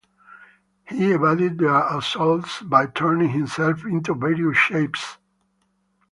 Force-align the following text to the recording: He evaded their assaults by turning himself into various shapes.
He 0.89 1.11
evaded 1.11 1.59
their 1.59 1.83
assaults 1.95 2.63
by 2.63 2.87
turning 2.87 3.29
himself 3.29 3.85
into 3.85 4.15
various 4.15 4.57
shapes. 4.57 5.19